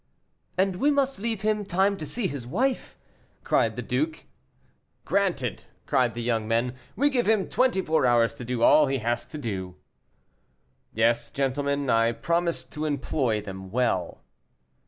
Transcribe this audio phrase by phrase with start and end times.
[0.57, 2.97] "And we must leave him time to see his wife,"
[3.43, 4.25] cried the duke.
[5.05, 8.97] "Granted," cried the young men; "we give him twenty four hours to do all he
[8.97, 9.75] has to do."
[10.91, 14.23] "Yes, gentlemen, I promise to employ them well."